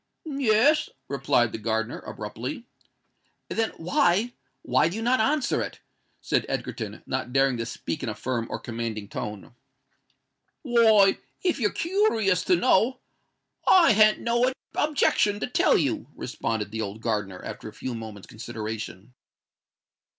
[0.25, 2.65] "Yes," replied the gardener, abruptly.
[3.49, 5.79] "Then, why—why do you not answer it?"
[6.21, 9.53] said Egerton, not daring to speak in a firm or commanding tone.
[10.63, 12.97] "Why—if you're koorious to know,
[13.67, 18.25] I han't no objection to tell you," responded the old gardener, after a few moments'
[18.25, 19.13] consideration.